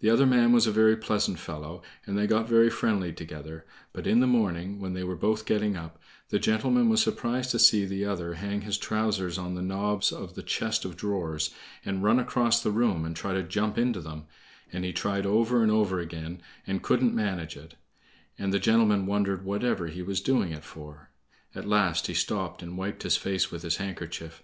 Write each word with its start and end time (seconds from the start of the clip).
The 0.00 0.10
other 0.10 0.26
man 0.26 0.50
was 0.50 0.66
a 0.66 0.72
very 0.72 0.96
pleasant 0.96 1.38
fellow, 1.38 1.82
and 2.04 2.18
they 2.18 2.26
got 2.26 2.48
very 2.48 2.68
friendly 2.68 3.12
together; 3.12 3.64
but 3.92 4.08
in 4.08 4.18
the 4.18 4.26
morning, 4.26 4.80
when 4.80 4.92
they 4.92 5.04
were 5.04 5.14
both 5.14 5.46
getting 5.46 5.76
up, 5.76 6.00
the 6.30 6.40
gentleman 6.40 6.88
was 6.88 7.00
surprised 7.00 7.52
to 7.52 7.60
see 7.60 7.84
the 7.86 8.04
other 8.04 8.34
hang 8.34 8.62
his 8.62 8.76
trousers 8.76 9.38
on 9.38 9.54
the 9.54 9.62
knobs 9.62 10.10
of 10.10 10.34
the 10.34 10.42
chest 10.42 10.84
of 10.84 10.96
drawers 10.96 11.54
and 11.84 12.02
run 12.02 12.18
across 12.18 12.60
the 12.60 12.72
room 12.72 13.04
and 13.04 13.14
try 13.14 13.34
to 13.34 13.44
jump 13.44 13.78
into 13.78 14.00
them, 14.00 14.24
and 14.72 14.84
he 14.84 14.92
tried 14.92 15.26
over 15.26 15.62
and 15.62 15.70
over 15.70 16.00
again, 16.00 16.42
and 16.66 16.82
couldn't 16.82 17.14
manage 17.14 17.56
it; 17.56 17.76
and 18.36 18.52
the 18.52 18.58
gentleman 18.58 19.06
wondered 19.06 19.44
whatever 19.44 19.86
he 19.86 20.02
was 20.02 20.20
doing 20.20 20.50
it 20.50 20.64
for. 20.64 21.10
At 21.54 21.68
last 21.68 22.08
he 22.08 22.14
stopped 22.14 22.64
and 22.64 22.76
wiped 22.76 23.04
his 23.04 23.16
face 23.16 23.52
with 23.52 23.62
his 23.62 23.76
handkerchief. 23.76 24.42